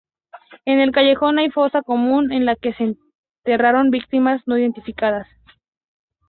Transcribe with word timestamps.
En 0.65 0.79
el 0.79 0.91
Callejón 0.91 1.37
hay 1.37 1.51
fosa 1.51 1.83
común, 1.83 2.31
en 2.31 2.45
la 2.45 2.55
que 2.55 2.73
se 2.73 2.97
enterraron 3.45 3.91
víctimas 3.91 4.41
no 4.47 4.57
identificadas. 4.57 5.27